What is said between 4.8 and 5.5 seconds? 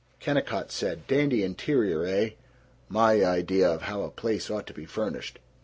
furnished.